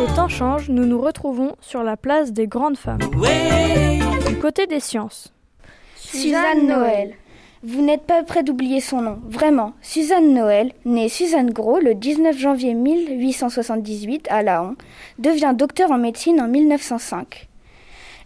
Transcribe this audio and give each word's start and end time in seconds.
Les 0.00 0.14
temps 0.16 0.26
changent, 0.26 0.68
nous 0.68 0.84
nous 0.84 1.00
retrouvons 1.00 1.54
sur 1.60 1.84
la 1.84 1.96
place 1.96 2.32
des 2.32 2.48
grandes 2.48 2.76
femmes. 2.76 2.98
Du 4.26 4.36
côté 4.40 4.66
des 4.66 4.80
sciences. 4.80 5.32
Suzanne 5.94 6.66
Noël. 6.66 7.14
Vous 7.62 7.82
n'êtes 7.82 8.02
pas 8.02 8.24
près 8.24 8.42
d'oublier 8.42 8.80
son 8.80 9.00
nom, 9.00 9.20
vraiment. 9.28 9.74
Suzanne 9.80 10.34
Noël, 10.34 10.72
née 10.84 11.08
Suzanne 11.08 11.52
Gros 11.52 11.78
le 11.78 11.94
19 11.94 12.36
janvier 12.36 12.74
1878 12.74 14.26
à 14.28 14.42
Laon, 14.42 14.74
devient 15.20 15.54
docteur 15.56 15.92
en 15.92 15.98
médecine 15.98 16.40
en 16.40 16.48
1905. 16.48 17.48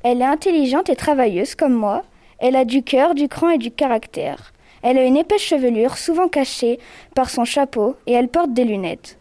Elle 0.02 0.22
est 0.22 0.24
intelligente 0.24 0.88
et 0.88 0.96
travailleuse 0.96 1.54
comme 1.54 1.74
moi. 1.74 2.04
Elle 2.38 2.56
a 2.56 2.64
du 2.64 2.82
cœur, 2.82 3.14
du 3.14 3.28
cran 3.28 3.50
et 3.50 3.58
du 3.58 3.70
caractère. 3.70 4.54
Elle 4.88 4.98
a 4.98 5.04
une 5.04 5.16
épaisse 5.16 5.42
chevelure, 5.42 5.98
souvent 5.98 6.28
cachée 6.28 6.78
par 7.16 7.28
son 7.28 7.44
chapeau, 7.44 7.96
et 8.06 8.12
elle 8.12 8.28
porte 8.28 8.52
des 8.52 8.62
lunettes. 8.62 9.18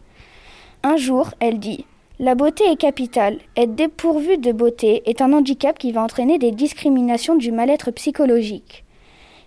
Un 0.83 0.95
jour, 0.95 1.31
elle 1.39 1.57
dit 1.57 1.85
La 2.19 2.35
beauté 2.35 2.65
est 2.65 2.75
capitale. 2.75 3.39
Être 3.57 3.73
dépourvue 3.73 4.37
de 4.37 4.51
beauté 4.51 5.01
est 5.07 5.21
un 5.21 5.33
handicap 5.33 5.79
qui 5.79 5.91
va 5.91 6.03
entraîner 6.03 6.37
des 6.37 6.51
discriminations 6.51 7.35
du 7.35 7.51
mal-être 7.51 7.89
psychologique. 7.89 8.83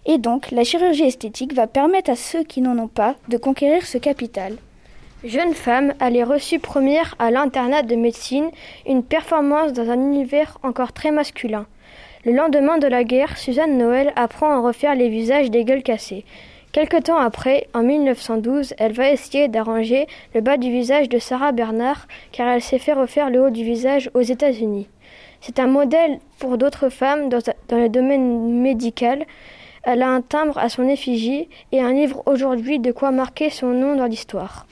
Et 0.06 0.18
donc, 0.18 0.50
la 0.50 0.64
chirurgie 0.64 1.04
esthétique 1.04 1.54
va 1.54 1.68
permettre 1.68 2.10
à 2.10 2.16
ceux 2.16 2.42
qui 2.42 2.62
n'en 2.62 2.76
ont 2.80 2.88
pas 2.88 3.14
de 3.28 3.36
conquérir 3.36 3.86
ce 3.86 3.98
capital. 3.98 4.56
Jeune 5.22 5.54
femme, 5.54 5.94
elle 6.00 6.16
est 6.16 6.24
reçue 6.24 6.58
première 6.58 7.14
à 7.20 7.30
l'internat 7.30 7.82
de 7.82 7.94
médecine, 7.94 8.50
une 8.88 9.04
performance 9.04 9.72
dans 9.72 9.88
un 9.88 10.00
univers 10.00 10.58
encore 10.64 10.92
très 10.92 11.12
masculin. 11.12 11.66
Le 12.28 12.34
lendemain 12.34 12.76
de 12.76 12.86
la 12.86 13.04
guerre, 13.04 13.38
Suzanne 13.38 13.78
Noël 13.78 14.12
apprend 14.14 14.50
à 14.50 14.60
refaire 14.60 14.94
les 14.94 15.08
visages 15.08 15.50
des 15.50 15.64
gueules 15.64 15.82
cassées. 15.82 16.26
Quelque 16.72 17.00
temps 17.00 17.16
après, 17.16 17.68
en 17.72 17.82
1912, 17.82 18.74
elle 18.76 18.92
va 18.92 19.08
essayer 19.08 19.48
d'arranger 19.48 20.06
le 20.34 20.42
bas 20.42 20.58
du 20.58 20.70
visage 20.70 21.08
de 21.08 21.18
Sarah 21.18 21.52
Bernard 21.52 22.06
car 22.30 22.46
elle 22.48 22.60
s'est 22.60 22.78
fait 22.78 22.92
refaire 22.92 23.30
le 23.30 23.40
haut 23.40 23.48
du 23.48 23.64
visage 23.64 24.10
aux 24.12 24.20
États-Unis. 24.20 24.88
C'est 25.40 25.58
un 25.58 25.68
modèle 25.68 26.18
pour 26.38 26.58
d'autres 26.58 26.90
femmes 26.90 27.30
dans, 27.30 27.38
dans 27.68 27.78
le 27.78 27.88
domaine 27.88 28.60
médical. 28.60 29.24
Elle 29.84 30.02
a 30.02 30.10
un 30.10 30.20
timbre 30.20 30.58
à 30.58 30.68
son 30.68 30.86
effigie 30.86 31.48
et 31.72 31.80
un 31.80 31.94
livre 31.94 32.22
aujourd'hui 32.26 32.78
de 32.78 32.92
quoi 32.92 33.10
marquer 33.10 33.48
son 33.48 33.68
nom 33.68 33.96
dans 33.96 34.04
l'histoire. 34.04 34.66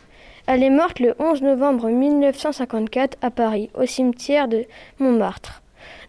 Elle 0.47 0.62
est 0.62 0.69
morte 0.69 1.01
le 1.01 1.15
11 1.19 1.41
novembre 1.41 1.89
1954 1.89 3.17
à 3.23 3.31
Paris, 3.31 3.71
au 3.73 3.87
cimetière 3.87 4.47
de 4.47 4.67
Montmartre. 4.99 5.62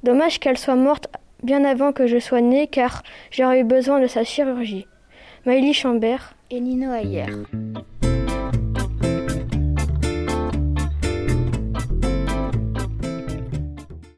Dommage 0.04 0.42
qu'elle 0.42 0.58
soit 0.58 0.76
morte 0.76 1.08
bien 1.44 1.64
avant 1.66 1.94
que 1.94 2.08
je 2.08 2.20
sois 2.20 2.42
née 2.42 2.68
car 2.68 3.04
j'aurais 3.32 3.62
eu 3.62 3.64
besoin 3.64 4.00
de 4.00 4.08
sa 4.08 4.24
chirurgie. 4.24 4.88
Maëlie 5.46 5.74
Chambert 5.74 6.34
et 6.52 6.60
Nino 6.60 6.92
Ayer. 6.92 7.26